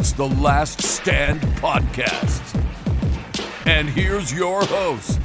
[0.00, 2.58] It's the Last Stand Podcast.
[3.66, 5.20] And here's your host,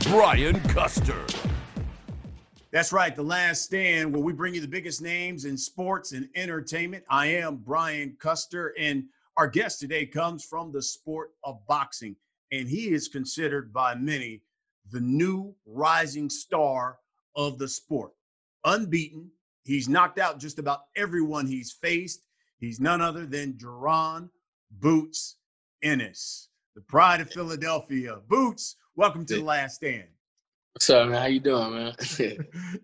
[0.00, 1.24] Brian Custer.
[2.72, 6.28] That's right, The Last Stand, where we bring you the biggest names in sports and
[6.34, 7.04] entertainment.
[7.08, 9.04] I am Brian Custer, and
[9.38, 12.14] our guest today comes from the sport of boxing,
[12.52, 14.42] and he is considered by many
[14.90, 16.98] the new rising star
[17.34, 18.12] of the sport.
[18.66, 19.30] Unbeaten,
[19.64, 22.26] he's knocked out just about everyone he's faced.
[22.62, 24.30] He's none other than Jaron
[24.70, 25.38] Boots
[25.82, 28.18] Ennis, the pride of Philadelphia.
[28.28, 30.06] Boots, welcome to the Last Stand.
[30.72, 31.20] What's up, man?
[31.20, 31.94] How you doing, man?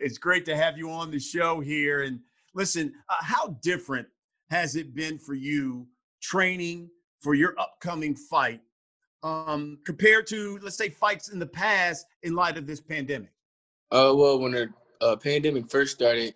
[0.00, 2.02] it's great to have you on the show here.
[2.02, 2.18] And
[2.56, 4.08] listen, uh, how different
[4.50, 5.86] has it been for you
[6.20, 8.60] training for your upcoming fight
[9.22, 13.30] um, compared to, let's say, fights in the past in light of this pandemic?
[13.92, 14.68] Uh, well, when the
[15.00, 16.34] uh, pandemic first started,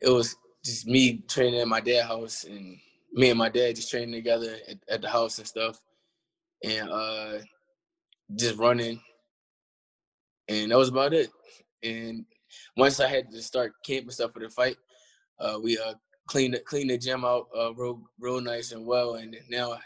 [0.00, 2.78] it was just me training at my dad's house and
[3.12, 5.80] me and my dad just training together at, at the house and stuff,
[6.64, 7.38] and uh,
[8.36, 9.00] just running,
[10.48, 11.30] and that was about it.
[11.82, 12.24] And
[12.76, 14.76] once I had to start camp and stuff for the fight,
[15.40, 15.94] uh, we uh,
[16.26, 19.76] cleaned cleaned the gym out uh, real real nice and well, and now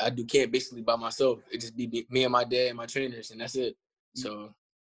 [0.00, 1.40] I do camp basically by myself.
[1.52, 3.76] It just be me and my dad and my trainers, and that's it.
[4.14, 4.54] So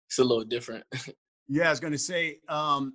[0.07, 0.83] it's a little different.
[1.47, 2.93] yeah, I was going to say, um,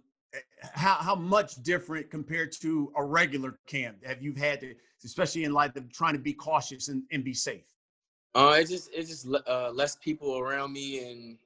[0.75, 5.53] how how much different compared to a regular camp have you had to, especially in
[5.53, 7.65] light of trying to be cautious and, and be safe?
[8.35, 11.39] Uh, it's just it's just uh, less people around me, and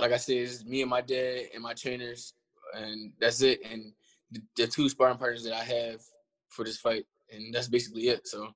[0.00, 2.34] like I said, it's me and my dad and my trainers,
[2.74, 3.60] and that's it.
[3.70, 3.92] And
[4.32, 6.02] the, the two sparring partners that I have
[6.48, 8.26] for this fight, and that's basically it.
[8.26, 8.48] So,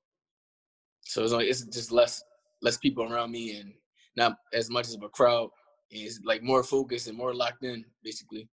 [1.05, 2.23] so it's like it's just less
[2.61, 3.73] less people around me, and
[4.17, 5.49] not as much as a crowd.
[5.91, 8.49] And It's like more focused and more locked in, basically.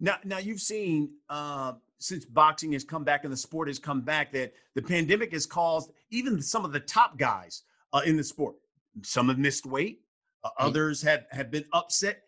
[0.00, 4.00] Now, now you've seen uh, since boxing has come back and the sport has come
[4.02, 7.62] back that the pandemic has caused even some of the top guys
[7.92, 8.56] uh, in the sport.
[9.02, 10.00] Some have missed weight,
[10.44, 10.66] uh, Mm-hmm.
[10.66, 12.22] others have have been upset.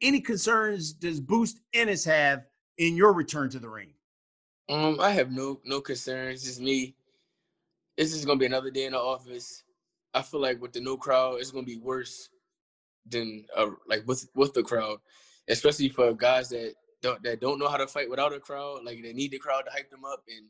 [0.00, 2.44] Any concerns does Boots Ennis have
[2.78, 3.92] in your return to the ring?
[4.68, 6.42] Um, I have no no concerns.
[6.42, 6.94] Just me.
[7.96, 9.62] This is gonna be another day in the office.
[10.14, 12.28] I feel like with the no crowd, it's gonna be worse
[13.06, 14.98] than uh, like with with the crowd,
[15.48, 18.84] especially for guys that don't that don't know how to fight without a crowd.
[18.84, 20.46] Like they need the crowd to hype them up and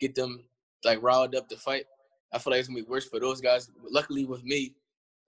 [0.00, 0.44] get them
[0.84, 1.86] like riled up to fight.
[2.32, 3.70] I feel like it's gonna be worse for those guys.
[3.90, 4.74] Luckily, with me,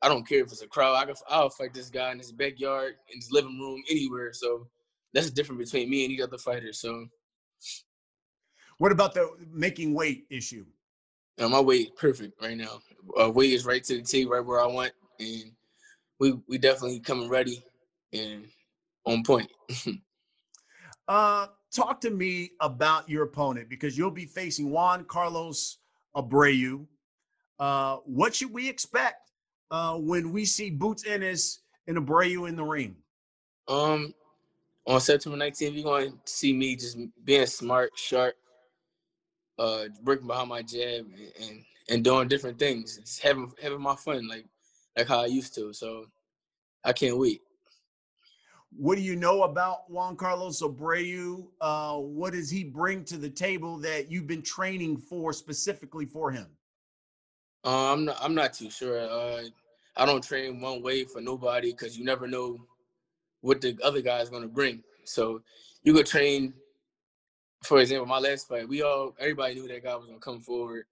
[0.02, 0.94] I don't care if it's a crowd.
[0.96, 4.32] I can, I'll fight this guy in his backyard, in his living room, anywhere.
[4.32, 4.66] So
[5.12, 6.80] that's different between me and these other fighters.
[6.80, 7.06] So
[8.78, 10.66] What about the making weight issue?
[11.40, 12.80] uh, my weight perfect right now.
[13.20, 15.52] Uh, weight is right to the T, right where I want, and
[16.18, 17.62] we we definitely coming ready
[18.12, 18.46] and
[19.04, 19.50] on point.
[21.08, 25.78] Uh, talk to me about your opponent because you'll be facing Juan Carlos
[26.16, 26.86] Abreu.
[27.58, 29.30] Uh, what should we expect
[29.70, 32.96] uh, when we see Boots Ennis and Abreu in the ring?
[33.68, 34.14] um,
[34.86, 38.34] on September 19th, you're going to see me just being smart, sharp,
[39.58, 42.98] uh, working behind my jab, and, and and doing different things.
[42.98, 44.46] It's having having my fun, like
[44.96, 45.72] like how I used to.
[45.72, 46.06] So
[46.84, 47.40] I can't wait.
[48.76, 51.46] What do you know about Juan Carlos Abreu?
[51.60, 56.32] Uh, what does he bring to the table that you've been training for specifically for
[56.32, 56.48] him?
[57.64, 58.18] Uh, I'm not.
[58.20, 59.00] I'm not too sure.
[59.00, 59.42] Uh,
[59.96, 62.58] I don't train one way for nobody because you never know
[63.42, 64.82] what the other guy's gonna bring.
[65.04, 65.42] So
[65.84, 66.52] you could train.
[67.62, 70.86] For example, my last fight, we all everybody knew that guy was gonna come forward.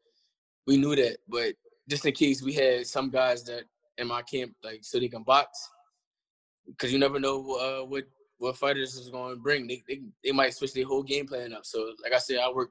[0.67, 1.55] We knew that, but
[1.89, 3.65] just in case we had some guys that
[3.99, 5.69] in my camp, like so they can box,
[6.67, 8.05] because you never know uh, what
[8.39, 9.67] what fighters is going to bring.
[9.67, 11.65] They, they they might switch their whole game plan up.
[11.65, 12.71] So like I said, I work,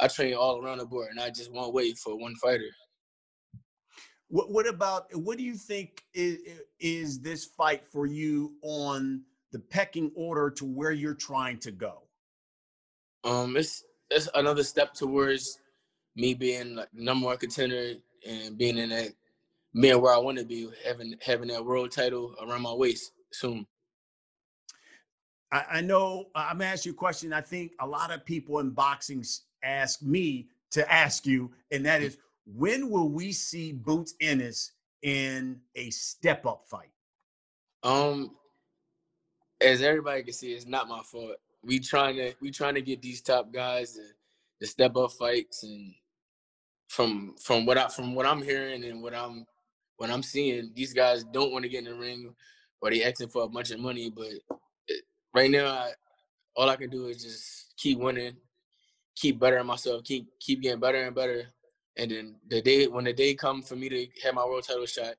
[0.00, 2.68] I train all around the board, and I just one way for one fighter.
[4.28, 6.38] What what about what do you think is
[6.80, 9.22] is this fight for you on
[9.52, 12.02] the pecking order to where you're trying to go?
[13.24, 15.58] Um, it's it's another step towards
[16.16, 17.94] me being like number one contender
[18.28, 19.12] and being in that
[19.80, 23.66] being where I want to be, having having that world title around my waist soon.
[25.50, 27.32] I, I know I'm gonna ask you a question.
[27.32, 29.24] I think a lot of people in boxing
[29.62, 34.72] ask me to ask you, and that is when will we see Boots Ennis
[35.02, 36.90] in a step up fight?
[37.82, 38.32] Um,
[39.60, 41.36] as everybody can see, it's not my fault.
[41.62, 44.02] We trying to we trying to get these top guys to,
[44.60, 45.94] to step up fights, and
[46.88, 49.46] from from what I from what I'm hearing and what I'm
[49.96, 52.34] what I'm seeing, these guys don't want to get in the ring
[52.80, 54.10] or they asking for a bunch of money.
[54.10, 54.32] But
[55.34, 55.90] right now, I,
[56.56, 58.36] all I can do is just keep winning,
[59.16, 61.46] keep bettering myself, keep keep getting better and better.
[61.96, 64.86] And then the day when the day comes for me to have my world title
[64.86, 65.14] shot,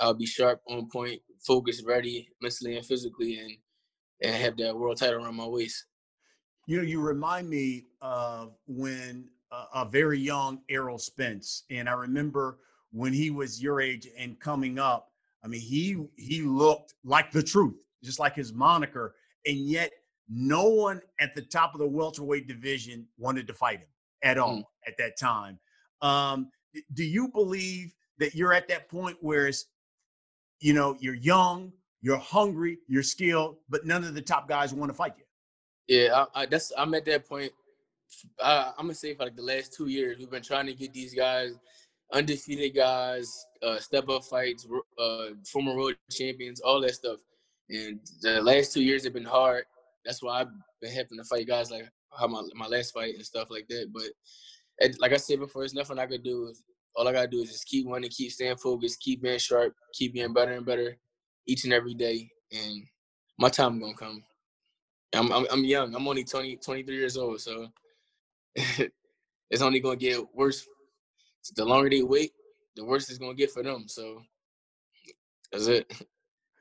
[0.00, 3.52] I'll be sharp, on point, focused, ready, mentally and physically, and
[4.22, 5.84] and have that world title around my waist.
[6.66, 11.92] You know, you remind me of when uh, a very young Errol Spence, and I
[11.92, 12.58] remember
[12.92, 15.11] when he was your age and coming up.
[15.44, 19.14] I mean, he he looked like the truth, just like his moniker,
[19.46, 19.92] and yet
[20.28, 23.88] no one at the top of the welterweight division wanted to fight him
[24.22, 24.64] at all mm.
[24.86, 25.58] at that time.
[26.00, 26.50] Um,
[26.94, 29.66] do you believe that you're at that point where it's,
[30.60, 34.90] you know, you're young, you're hungry, you're skilled, but none of the top guys want
[34.90, 35.24] to fight you?
[35.88, 37.52] Yeah, I, I, that's I'm at that point.
[38.40, 40.92] I, I'm gonna say for like the last two years, we've been trying to get
[40.92, 41.58] these guys,
[42.12, 44.66] undefeated guys, uh, step up fights,
[44.98, 47.18] uh, former world champions, all that stuff.
[47.70, 49.64] And the last two years have been hard.
[50.04, 50.48] That's why I've
[50.80, 51.88] been having to fight guys like
[52.18, 53.90] how my my last fight and stuff like that.
[53.92, 56.52] But like I said before, there's nothing I could do.
[56.96, 60.12] All I gotta do is just keep winning, keep staying focused, keep being sharp, keep
[60.12, 60.96] being better and better
[61.46, 62.82] each and every day, and
[63.38, 64.22] my time gonna come.
[65.14, 65.94] I'm I'm, I'm young.
[65.94, 67.68] I'm only 20, 23 years old, so
[68.56, 70.66] it's only gonna get worse.
[71.56, 72.32] The longer they wait,
[72.76, 73.84] the worse it's gonna get for them.
[73.88, 74.22] So
[75.50, 76.06] that's it.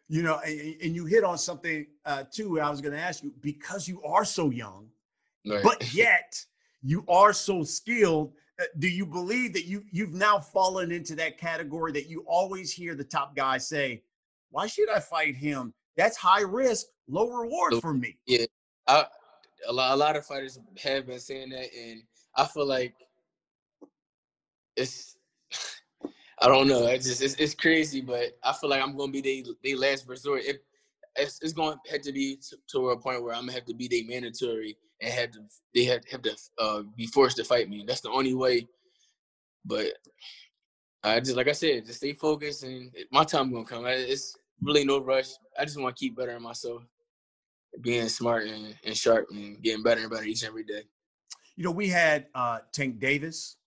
[0.08, 2.60] You know, and, and you hit on something uh, too.
[2.60, 4.90] I was going to ask you because you are so young,
[5.48, 5.64] right.
[5.64, 6.44] but yet
[6.82, 11.38] you are so skilled uh, do you believe that you you've now fallen into that
[11.38, 14.02] category that you always hear the top guys say
[14.50, 18.46] why should i fight him that's high risk low reward for me yeah
[18.88, 19.06] I,
[19.68, 22.04] a, lot, a lot of fighters have been saying that and
[22.36, 22.94] i feel like
[24.76, 25.18] it's
[26.42, 29.22] i don't know it's just it's, it's crazy but i feel like i'm gonna be
[29.22, 30.64] the they last resort it,
[31.18, 33.66] it's, it's going to have to be to, to a point where i'm gonna have
[33.66, 35.40] to be the mandatory and have to
[35.74, 37.84] they had have to uh, be forced to fight me.
[37.88, 38.68] That's the only way.
[39.66, 39.88] But
[41.04, 43.86] I just like I said, just stay focused and my time gonna come.
[43.88, 45.30] It's really no rush.
[45.60, 46.84] I just want to keep bettering myself,
[47.82, 50.84] being smart and, and sharp and getting better and better each and every day.
[51.56, 53.58] You know, we had uh, Tank Davis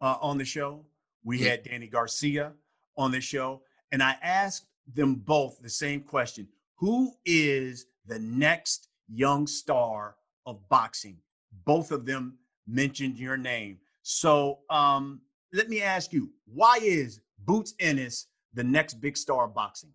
[0.00, 0.84] uh, on the show.
[1.24, 2.52] We had Danny Garcia
[2.96, 3.62] on the show,
[3.92, 10.16] and I asked them both the same question: Who is the next young star
[10.46, 11.18] of boxing.
[11.64, 13.78] Both of them mentioned your name.
[14.02, 15.20] So um,
[15.52, 19.92] let me ask you, why is Boots Ennis the next big star of boxing?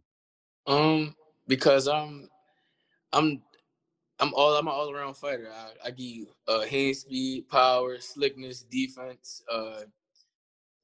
[0.67, 1.15] Um,
[1.47, 2.29] because I'm
[3.11, 3.41] I'm
[4.23, 5.49] I'm all I'm an all around fighter.
[5.53, 9.81] I, I give you uh, hand speed, power, slickness, defense, uh,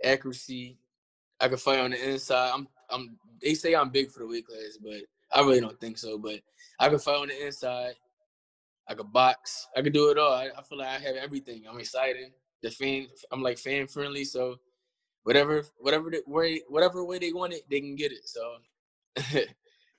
[0.03, 0.77] accuracy.
[1.39, 2.51] I can fight on the inside.
[2.53, 5.97] I'm I'm they say I'm big for the weight class, but I really don't think
[5.97, 6.17] so.
[6.17, 6.41] But
[6.81, 7.93] I can fight on the inside.
[8.89, 9.69] I could box.
[9.73, 10.33] I could do it all.
[10.33, 11.63] I, I feel like I have everything.
[11.69, 12.33] I'm excited.
[12.61, 14.25] The fan, I'm like fan friendly.
[14.25, 14.57] So
[15.23, 18.27] whatever, whatever the way, whatever way they want it, they can get it.
[18.27, 18.55] So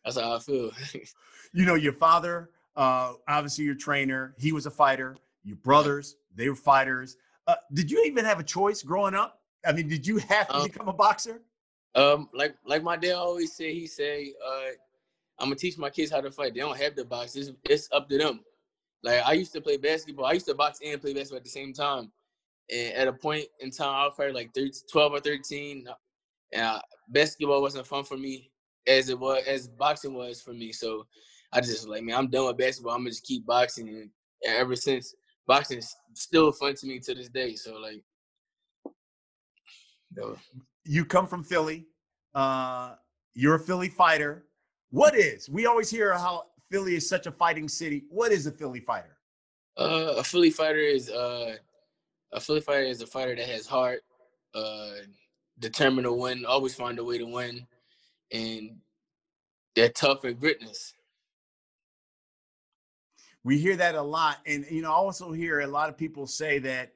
[0.04, 0.72] that's how I feel.
[1.54, 5.16] you know, your father, uh, obviously your trainer, he was a fighter.
[5.44, 7.16] Your brothers, they were fighters.
[7.46, 9.40] Uh, did you even have a choice growing up?
[9.66, 11.42] I mean, did you have to um, become a boxer?
[11.94, 14.70] Um, like like my dad always said, he say, uh,
[15.38, 16.54] I'm gonna teach my kids how to fight.
[16.54, 17.34] They don't have to box.
[17.36, 18.40] It's, it's up to them.
[19.02, 20.26] Like I used to play basketball.
[20.26, 22.12] I used to box and play basketball at the same time.
[22.70, 25.88] And at a point in time, I was probably like 13, 12 or 13.
[26.52, 28.50] And uh, basketball wasn't fun for me
[28.86, 30.72] as it was, as boxing was for me.
[30.72, 31.06] So
[31.52, 32.94] I just like, man, I'm done with basketball.
[32.94, 33.88] I'm gonna just keep boxing.
[33.88, 34.10] And,
[34.46, 35.14] and ever since,
[35.46, 37.56] boxing is still fun to me to this day.
[37.56, 38.02] So like,
[40.84, 41.86] you come from Philly.
[42.34, 42.94] Uh,
[43.34, 44.44] you're a Philly fighter.
[44.90, 45.48] What is?
[45.48, 48.04] We always hear how Philly is such a fighting city.
[48.08, 49.16] What is a Philly fighter?
[49.76, 51.56] Uh, a Philly fighter is uh,
[52.32, 54.02] a Philly fighter is a fighter that has heart,
[54.54, 54.90] uh,
[55.58, 57.66] determined to win, always find a way to win,
[58.32, 58.78] and
[59.74, 60.92] they're tough and gritness.
[63.44, 66.26] We hear that a lot, and you know, I also hear a lot of people
[66.26, 66.92] say that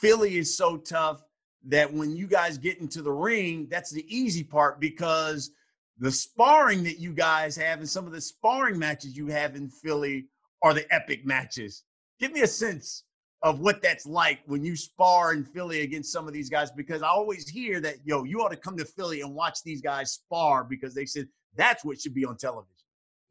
[0.00, 1.22] Philly is so tough
[1.66, 5.50] that when you guys get into the ring, that's the easy part because
[5.98, 9.68] the sparring that you guys have and some of the sparring matches you have in
[9.68, 10.26] Philly
[10.62, 11.84] are the epic matches.
[12.18, 13.04] Give me a sense
[13.42, 17.02] of what that's like when you spar in Philly against some of these guys because
[17.02, 20.12] I always hear that yo, you ought to come to Philly and watch these guys
[20.12, 22.74] spar because they said that's what should be on television.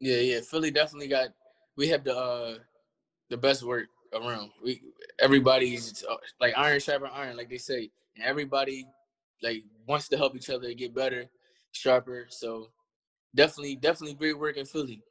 [0.00, 0.40] Yeah, yeah.
[0.40, 1.28] Philly definitely got
[1.76, 2.54] we have the uh
[3.30, 4.50] the best work around.
[4.62, 4.82] We
[5.20, 8.86] everybody's uh, like iron sharper iron, like they say, and everybody
[9.42, 11.26] like wants to help each other get better,
[11.72, 12.26] sharper.
[12.28, 12.68] So
[13.34, 15.02] definitely, definitely great work in Philly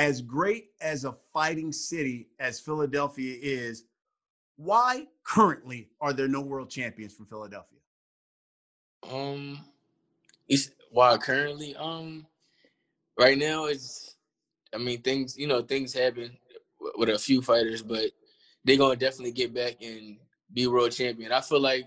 [0.00, 3.84] as great as a fighting city as Philadelphia is,
[4.56, 7.78] why currently are there no world champions from Philadelphia?
[9.10, 9.58] Um,
[10.90, 11.74] why currently?
[11.76, 12.26] Um,
[13.18, 14.16] right now it's,
[14.74, 16.36] I mean, things you know things happen
[16.96, 18.10] with a few fighters, but
[18.64, 20.18] they're gonna definitely get back and
[20.52, 21.32] be world champion.
[21.32, 21.84] I feel like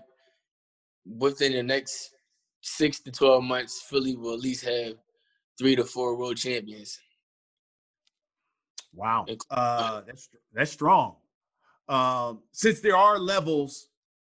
[1.06, 2.14] within the next
[2.60, 4.94] six to twelve months, Philly will at least have
[5.58, 6.98] three to four world champions.
[8.92, 11.16] Wow, uh, that's that's strong.
[11.88, 13.88] Um, since there are levels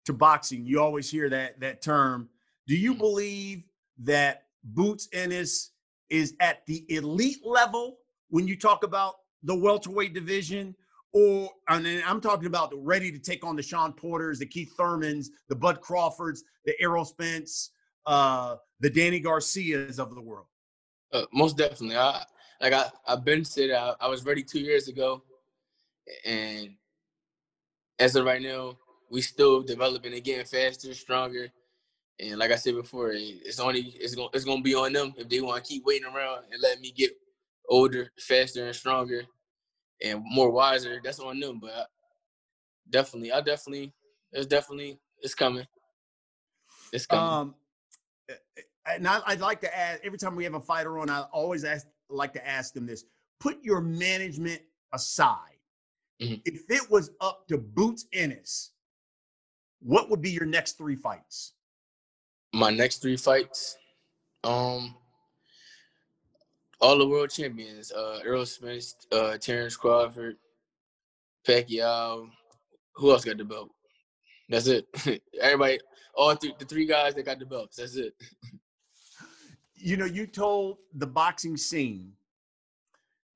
[0.04, 2.28] to boxing, you always hear that that term.
[2.66, 3.00] Do you mm-hmm.
[3.00, 3.62] believe
[4.00, 5.70] that Boots Ennis
[6.08, 7.98] is at the elite level
[8.30, 10.74] when you talk about the welterweight division?
[11.12, 15.26] Or and I'm talking about ready to take on the Shawn Porters, the Keith Thurmans,
[15.48, 17.72] the Bud Crawfords, the Errol Spence,
[18.06, 20.46] uh, the Danny Garcias of the world.
[21.12, 21.96] Uh, most definitely.
[21.96, 22.22] I
[22.60, 25.24] like I I've been said I, I was ready two years ago,
[26.24, 26.76] and
[27.98, 28.78] as of right now,
[29.10, 31.48] we still developing and getting faster, stronger.
[32.18, 35.28] And like I said before, it's only it's gonna it's gonna be on them if
[35.28, 37.10] they want to keep waiting around and let me get
[37.70, 39.22] older, faster, and stronger,
[40.02, 41.00] and more wiser.
[41.02, 41.60] That's on them.
[41.60, 41.84] But I,
[42.90, 43.94] definitely, I definitely,
[44.32, 45.66] it's definitely it's coming.
[46.92, 47.24] It's coming.
[47.24, 47.54] Um,
[48.28, 48.62] eh, eh,
[48.94, 51.64] and I, would like to add every time we have a fighter on, I always
[51.64, 53.04] ask like to ask them this
[53.40, 54.60] put your management
[54.92, 55.36] aside.
[56.22, 56.42] Mm-hmm.
[56.44, 58.72] If it was up to Boots Ennis,
[59.80, 61.54] what would be your next three fights?
[62.52, 63.76] My next three fights,
[64.44, 64.94] um,
[66.80, 70.36] all the world champions, uh, Errol Spence, uh, Terrence Crawford,
[71.46, 72.28] Pacquiao.
[72.94, 73.70] Who else got the belt?
[74.48, 74.86] That's it.
[75.40, 75.78] Everybody,
[76.14, 77.76] all three, the three guys that got the belts.
[77.76, 78.14] That's it.
[79.74, 82.12] you know, you told the boxing scene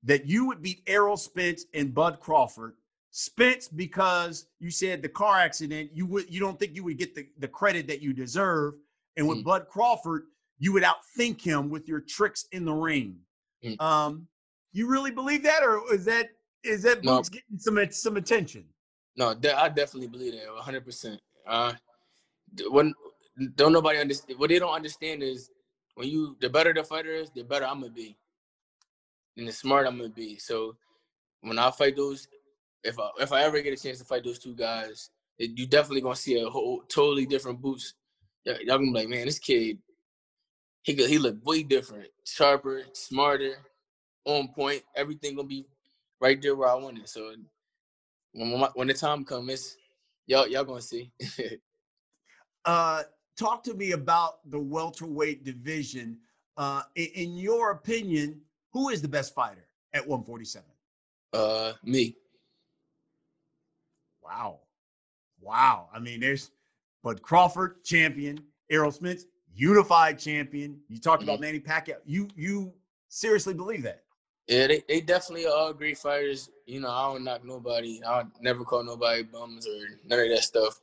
[0.03, 2.73] that you would beat Errol Spence and Bud Crawford.
[3.11, 7.15] Spence, because you said the car accident, you would you don't think you would get
[7.15, 8.73] the, the credit that you deserve.
[9.15, 9.45] And with mm.
[9.45, 10.23] Bud Crawford,
[10.59, 13.15] you would outthink him with your tricks in the ring.
[13.65, 13.81] Mm.
[13.81, 14.27] Um,
[14.73, 16.29] you really believe that, or is that
[16.63, 17.17] is that no.
[17.17, 18.65] Boots getting some some attention?
[19.17, 20.85] No, I definitely believe that 100.
[20.85, 21.73] percent Uh,
[22.69, 22.93] when
[23.55, 25.49] don't nobody understand what they don't understand is
[25.95, 28.15] when you the better the fighter is, the better I'm gonna be,
[29.37, 30.37] and the smart I'm gonna be.
[30.37, 30.75] So
[31.41, 32.27] when I fight those,
[32.83, 35.65] if I if I ever get a chance to fight those two guys, it, you
[35.67, 37.93] definitely gonna see a whole totally different Boots.
[38.45, 39.79] Y'all gonna be like, man, this kid,
[40.85, 43.55] he he look way different, sharper, smarter,
[44.23, 44.83] on point.
[44.95, 45.65] Everything gonna be
[46.21, 47.09] right there where I want it.
[47.09, 47.33] So
[48.33, 49.77] when when the time comes,
[50.27, 51.11] y'all y'all gonna see.
[52.65, 53.03] uh
[53.35, 56.19] talk to me about the welterweight division.
[56.55, 58.39] Uh, in, in, your opinion,
[58.71, 60.65] who is the best fighter at 147?
[61.33, 62.15] Uh, me.
[64.23, 64.59] Wow,
[65.41, 65.89] wow.
[65.93, 66.51] I mean, there's,
[67.03, 68.39] Bud Crawford champion,
[68.71, 69.25] Errol Spence
[69.55, 70.79] unified champion.
[70.89, 71.29] You talked mm-hmm.
[71.29, 71.97] about Manny Pacquiao.
[72.05, 72.73] You you
[73.09, 74.01] seriously believe that?
[74.47, 76.49] Yeah, they, they definitely are great fighters.
[76.67, 78.01] You know, I don't knock nobody.
[78.05, 80.79] I never call nobody bums or none of that stuff.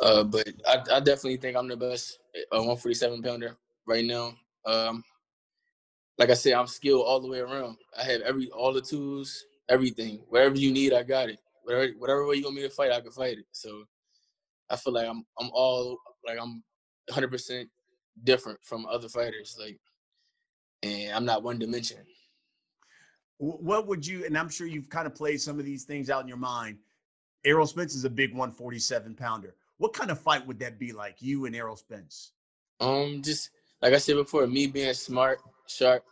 [0.00, 4.32] Uh, but I, I, definitely think I'm the best uh, 147 pounder right now.
[4.64, 5.04] Um,
[6.16, 7.76] like I said, I'm skilled all the way around.
[7.98, 10.20] I have every all the tools, everything.
[10.30, 11.40] Whatever you need, I got it.
[11.64, 13.44] Whatever whatever way you want me to fight, I can fight it.
[13.52, 13.84] So
[14.70, 16.62] I feel like I'm I'm all like I'm
[17.08, 17.68] 100 percent
[18.24, 19.56] different from other fighters.
[19.60, 19.78] Like,
[20.82, 21.98] and I'm not one dimension.
[23.38, 24.24] What would you?
[24.24, 26.78] And I'm sure you've kind of played some of these things out in your mind.
[27.44, 29.54] Errol Spence is a big 147 pounder.
[29.78, 32.32] What kind of fight would that be like, you and Errol Spence?
[32.78, 36.04] Um, just like I said before, me being smart, sharp,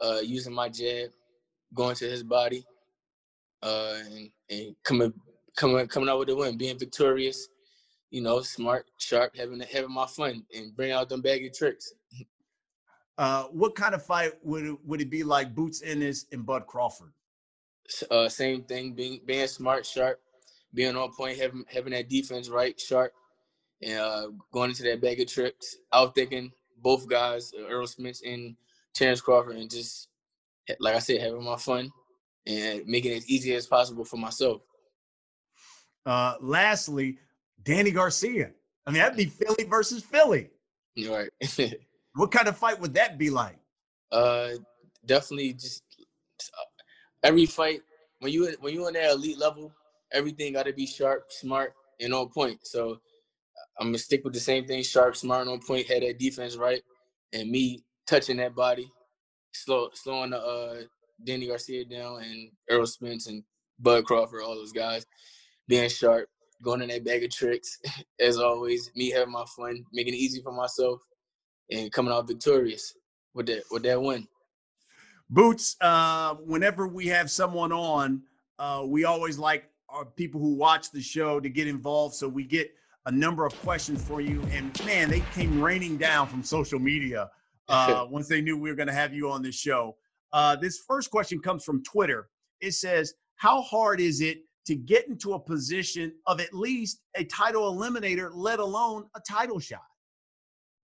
[0.00, 1.10] uh, using my jab,
[1.74, 2.64] going to his body,
[3.62, 5.12] uh, and, and coming
[5.56, 7.48] coming coming out with a win, being victorious.
[8.14, 11.92] You know, smart, sharp, having having my fun, and bring out them baggy tricks.
[13.18, 16.64] Uh, what kind of fight would it, would it be like Boots Ennis and Bud
[16.68, 17.12] Crawford?
[18.12, 20.20] Uh, same thing, being being smart, sharp,
[20.72, 23.12] being on point, having having that defense right, sharp,
[23.82, 28.54] and uh, going into that bag of tricks, out thinking both guys, Errol Spence and
[28.94, 30.06] Terrence Crawford, and just
[30.78, 31.90] like I said, having my fun
[32.46, 34.62] and making it as easy as possible for myself.
[36.06, 37.18] Uh, lastly,
[37.64, 38.50] Danny Garcia.
[38.86, 40.50] I mean, that'd be Philly versus Philly.
[41.08, 41.30] Right.
[42.14, 43.58] what kind of fight would that be like?
[44.12, 44.50] Uh,
[45.06, 45.82] definitely just
[46.40, 46.64] uh,
[47.22, 47.80] every fight
[48.20, 49.72] when you when you're on that elite level,
[50.12, 52.58] everything got to be sharp, smart, and on point.
[52.62, 52.98] So
[53.78, 56.82] I'm gonna stick with the same thing: sharp, smart, on point, had that defense right,
[57.32, 58.88] and me touching that body,
[59.52, 60.76] slow, slowing the uh,
[61.24, 63.42] Danny Garcia down, and Errol Spence and
[63.78, 65.04] Bud Crawford, all those guys,
[65.66, 66.28] being sharp,
[66.64, 67.78] going in that bag of tricks,
[68.20, 68.90] as always.
[68.94, 71.00] Me having my fun, making it easy for myself,
[71.70, 72.94] and coming out victorious
[73.34, 74.26] with that with that win.
[75.30, 78.22] Boots, uh, whenever we have someone on,
[78.58, 82.14] uh, we always like our people who watch the show to get involved.
[82.14, 82.70] So we get
[83.06, 84.42] a number of questions for you.
[84.50, 87.30] And man, they came raining down from social media
[87.68, 89.96] uh, once they knew we were going to have you on this show.
[90.32, 92.28] Uh, this first question comes from Twitter.
[92.60, 97.24] It says, How hard is it to get into a position of at least a
[97.24, 99.82] title eliminator, let alone a title shot?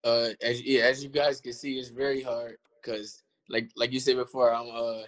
[0.04, 4.00] Uh, as, yeah, as you guys can see, it's very hard because, like, like you
[4.00, 5.06] said before, I'm a,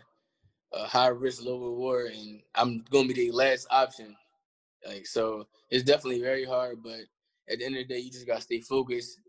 [0.73, 4.15] a high risk, low reward, and I'm gonna be the last option.
[4.87, 7.01] Like, so it's definitely very hard, but
[7.49, 9.19] at the end of the day, you just gotta stay focused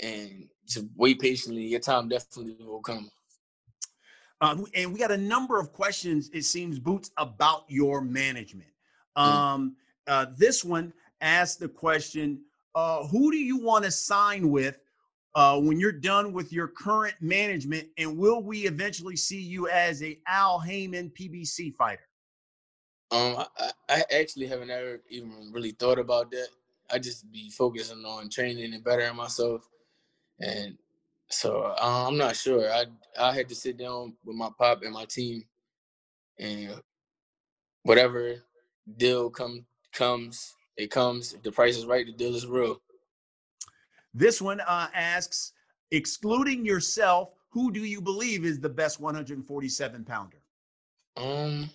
[0.00, 1.62] and just wait patiently.
[1.62, 3.10] Your time definitely will come.
[4.42, 8.70] Uh, and we got a number of questions, it seems, Boots, about your management.
[9.16, 9.22] Mm.
[9.22, 9.76] Um,
[10.08, 12.40] uh, this one asks the question
[12.74, 14.80] uh, Who do you want to sign with
[15.36, 17.86] uh, when you're done with your current management?
[17.96, 22.08] And will we eventually see you as a Al Haymon PBC fighter?
[23.12, 26.48] Um, I, I actually haven't ever even really thought about that.
[26.90, 29.68] I just be focusing on training and bettering myself,
[30.40, 30.76] and
[31.32, 32.70] so uh, I'm not sure.
[32.70, 32.84] I
[33.18, 35.44] I had to sit down with my pop and my team,
[36.38, 36.80] and
[37.82, 38.36] whatever
[38.96, 41.32] deal come comes, it comes.
[41.32, 42.80] If the price is right, the deal is real.
[44.14, 45.52] This one uh, asks,
[45.90, 50.36] excluding yourself, who do you believe is the best 147 pounder?
[51.16, 51.70] Um,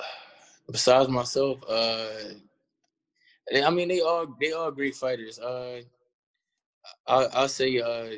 [0.70, 2.08] besides myself, uh,
[3.54, 5.38] I mean they all they all great fighters.
[5.38, 5.80] Uh,
[7.06, 8.10] I, I'll say uh,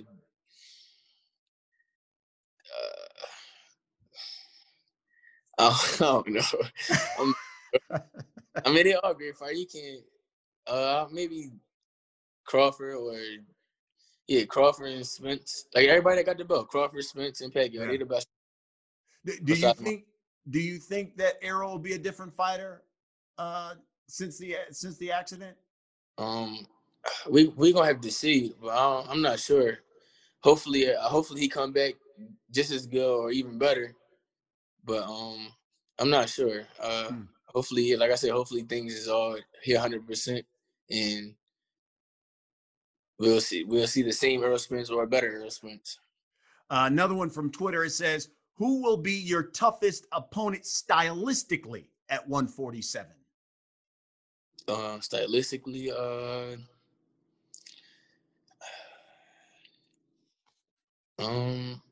[5.59, 7.33] uh, I don't know.
[8.65, 9.59] I mean, they all great fighters.
[9.59, 10.03] You can
[10.67, 11.51] uh maybe
[12.45, 13.19] Crawford or
[14.27, 15.67] yeah, Crawford and Spence.
[15.75, 17.87] Like everybody that got the belt, Crawford, Spence, and Pacquiao, yeah.
[17.87, 18.29] they the best.
[19.25, 20.05] Do, do you think
[20.49, 22.83] do you think that Errol will be a different fighter
[23.39, 23.75] uh,
[24.11, 25.57] since the since the accident?
[26.19, 26.67] Um,
[27.31, 29.79] we we gonna have to see, but I'm not sure.
[30.41, 31.95] Hopefully, uh, hopefully he come back
[32.51, 33.95] just as good or even better.
[34.85, 35.49] But um,
[35.99, 36.63] I'm not sure.
[36.81, 37.23] Uh, hmm.
[37.47, 40.45] hopefully, like I said, hopefully things is all here 100 percent,
[40.91, 41.35] and
[43.19, 45.99] we'll see we'll see the same Errol Spence or a better Errol Spence.
[46.71, 47.85] Uh, another one from Twitter.
[47.85, 53.11] It says, who will be your toughest opponent stylistically at 147?
[54.71, 56.55] Uh, stylistically, uh,
[61.21, 61.83] um,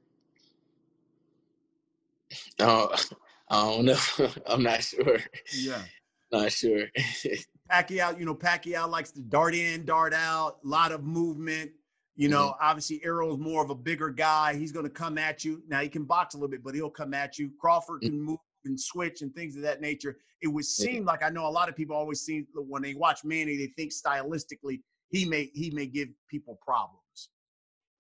[2.61, 2.87] uh,
[3.51, 3.97] I don't know.
[4.47, 5.19] I'm not sure.
[5.53, 5.83] Yeah.
[6.31, 6.85] Not sure.
[7.69, 11.73] Pacquiao, you know, Pacquiao likes to dart in, dart out, a lot of movement.
[12.15, 12.65] You know, mm-hmm.
[12.65, 14.55] obviously Errol's more of a bigger guy.
[14.55, 15.65] He's going to come at you.
[15.67, 17.51] Now he can box a little bit, but he'll come at you.
[17.61, 18.11] Crawford mm-hmm.
[18.11, 20.17] can move and switch and things of that nature.
[20.43, 23.25] It would seem like I know a lot of people always see when they watch
[23.25, 27.31] Manny, they think stylistically he may he may give people problems.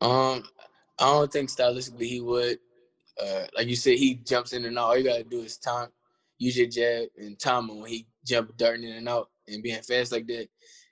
[0.00, 0.44] Um,
[0.98, 2.58] I don't think stylistically he would.
[3.20, 4.88] Uh, like you said, he jumps in and out.
[4.88, 5.88] All you gotta do is time,
[6.38, 10.12] use your jab and time when he jump darting in and out and being fast
[10.12, 10.48] like that.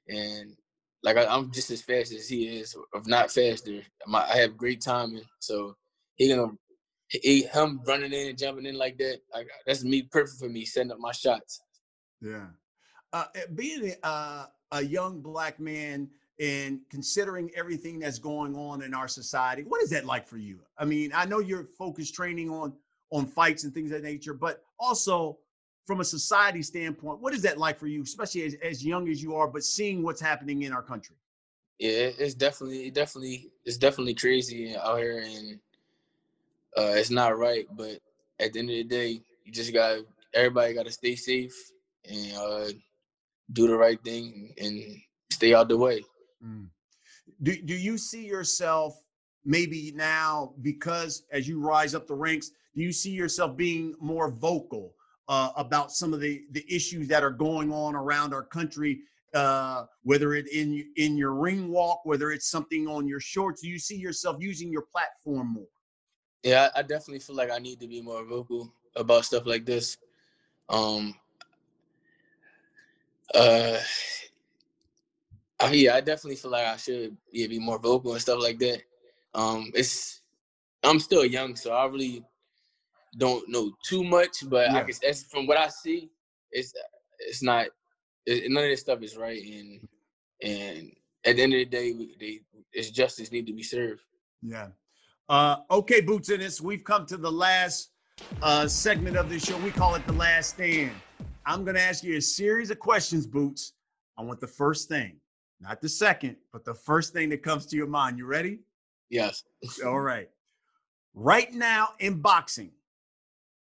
[0.08, 0.56] And
[1.02, 3.80] like I, am just as fast as he is, if not faster.
[4.06, 5.76] My, I have great timing, so
[6.16, 6.52] he gonna
[7.08, 9.20] he, him running in and jumping in like that.
[9.32, 11.60] Like that's me perfect for me setting up my shots.
[12.20, 12.46] Yeah,
[13.12, 18.82] uh, eh, being a, uh, a young black man and considering everything that's going on
[18.82, 20.60] in our society, what is that like for you?
[20.78, 22.74] I mean, I know you're focused training on
[23.10, 25.38] on fights and things of that nature, but also
[25.86, 29.22] from a society standpoint, what is that like for you, especially as, as young as
[29.22, 31.16] you are, but seeing what's happening in our country?
[31.78, 35.60] Yeah, it's definitely, it definitely, it's definitely crazy out here, and
[36.76, 37.66] uh, it's not right.
[37.74, 38.00] But
[38.38, 40.00] at the end of the day, you just got
[40.34, 41.54] everybody got to stay safe
[42.08, 42.68] and uh,
[43.52, 44.82] do the right thing and
[45.30, 46.02] stay out the way.
[46.44, 46.68] Mm.
[47.42, 49.00] Do Do you see yourself
[49.44, 54.30] maybe now because as you rise up the ranks, do you see yourself being more
[54.30, 54.94] vocal
[55.28, 59.00] uh, about some of the the issues that are going on around our country?
[59.34, 63.68] Uh, whether it in in your ring walk, whether it's something on your shorts, do
[63.68, 65.66] you see yourself using your platform more?
[66.46, 69.66] Yeah, I, I definitely feel like I need to be more vocal about stuff like
[69.66, 69.98] this.
[70.68, 71.12] Um,
[73.34, 73.78] uh,
[75.58, 78.60] I, yeah, I definitely feel like I should yeah, be more vocal and stuff like
[78.60, 78.82] that.
[79.34, 80.22] Um, it's
[80.84, 82.24] I'm still young, so I really
[83.18, 84.78] don't know too much, but yeah.
[84.78, 86.10] I guess from what I see,
[86.52, 86.72] it's
[87.18, 87.66] it's not
[88.24, 89.88] it, none of this stuff is right, and
[90.40, 90.92] and
[91.24, 92.40] at the end of the day, they,
[92.72, 94.02] it's justice need to be served.
[94.42, 94.68] Yeah.
[95.28, 97.90] Uh, okay, Boots Ennis, we've come to the last
[98.42, 99.58] uh, segment of this show.
[99.58, 100.92] We call it the last stand.
[101.44, 103.72] I'm going to ask you a series of questions, Boots.
[104.16, 105.16] I want the first thing,
[105.60, 108.18] not the second, but the first thing that comes to your mind.
[108.18, 108.60] You ready?
[109.10, 109.42] Yes.
[109.84, 110.28] All right.
[111.14, 112.70] Right now in boxing,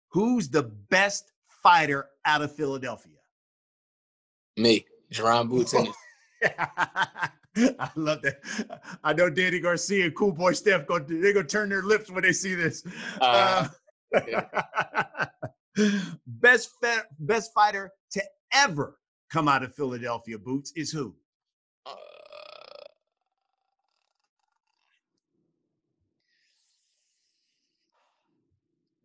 [0.08, 3.12] who's the best fighter out of Philadelphia?
[4.58, 5.74] Me, Jaron Boots.
[7.78, 8.40] I love that.
[9.02, 12.22] I know Danny Garcia and Cool Boy Steph go they're gonna turn their lips when
[12.22, 12.84] they see this.
[13.20, 13.68] Uh,
[14.14, 15.26] uh,
[16.26, 18.98] best fa- best fighter to ever
[19.30, 21.14] come out of Philadelphia boots is who?
[21.86, 21.94] Uh,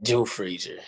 [0.04, 0.80] Joe Frazier.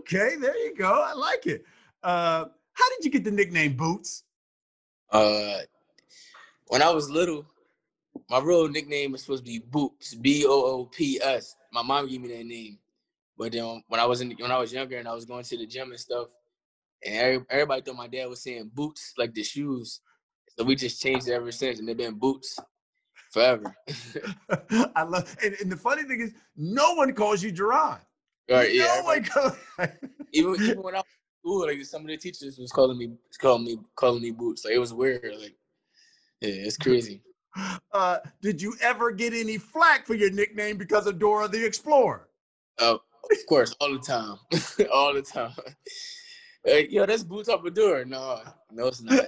[0.00, 1.02] Okay, there you go.
[1.02, 1.64] I like it.
[2.02, 4.24] Uh, how did you get the nickname Boots?
[5.10, 5.58] Uh,
[6.70, 7.44] when I was little,
[8.30, 11.56] my real nickname was supposed to be Boots, B O O P S.
[11.72, 12.78] My mom gave me that name,
[13.36, 15.58] but then when I was in, when I was younger and I was going to
[15.58, 16.28] the gym and stuff,
[17.04, 20.00] and everybody thought my dad was saying boots like the shoes,
[20.56, 22.56] so we just changed it ever since, and they've been boots
[23.32, 23.74] forever.
[24.94, 27.98] I love, and, and, the funny thing is, no one calls you Jaron.
[28.48, 28.68] Right?
[28.68, 29.02] No yeah.
[29.02, 29.56] One calls,
[30.32, 33.10] even even when I was in school, like some of the teachers was calling me
[33.40, 34.64] calling me calling me boots.
[34.64, 35.34] Like it was weird.
[35.36, 35.56] Like
[36.40, 37.22] yeah, it's crazy.
[37.92, 42.28] Uh, did you ever get any flack for your nickname because of Dora the Explorer?
[42.78, 44.36] Uh, of course, all the time,
[44.92, 45.50] all the time.
[46.64, 48.04] Hey, yo, that's boots up a door.
[48.04, 49.26] No, no, it's not.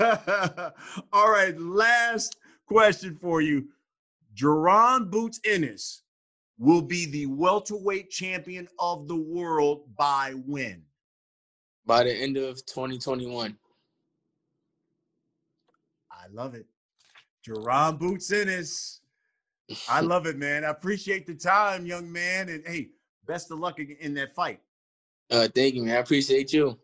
[1.12, 3.68] all right, last question for you.
[4.34, 6.02] Jaron Boots Ennis
[6.58, 10.82] will be the welterweight champion of the world by when?
[11.86, 13.56] By the end of 2021.
[16.22, 16.66] I love it.
[17.46, 19.00] Jaron Boots Ennis.
[19.88, 20.64] I love it, man.
[20.64, 22.48] I appreciate the time, young man.
[22.48, 22.90] And hey,
[23.26, 24.60] best of luck in that fight.
[25.30, 25.96] Uh, thank you, man.
[25.96, 26.78] I appreciate you.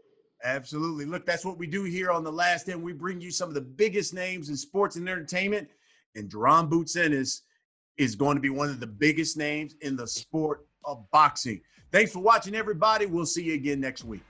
[0.44, 1.04] Absolutely.
[1.04, 2.82] Look, that's what we do here on the last end.
[2.82, 5.68] We bring you some of the biggest names in sports and entertainment.
[6.14, 7.42] And Jaron Boots Ennis
[7.96, 11.60] is going to be one of the biggest names in the sport of boxing.
[11.90, 13.06] Thanks for watching, everybody.
[13.06, 14.22] We'll see you again next week.